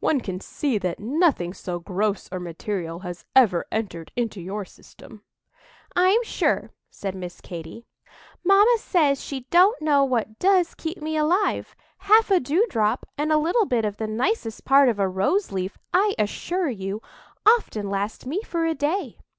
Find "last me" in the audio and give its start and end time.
17.90-18.40